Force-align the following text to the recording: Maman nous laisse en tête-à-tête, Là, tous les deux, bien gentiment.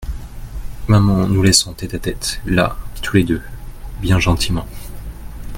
Maman 0.87 1.27
nous 1.27 1.43
laisse 1.43 1.67
en 1.67 1.73
tête-à-tête, 1.73 2.41
Là, 2.47 2.75
tous 3.03 3.17
les 3.17 3.23
deux, 3.23 3.43
bien 4.01 4.17
gentiment. 4.17 4.65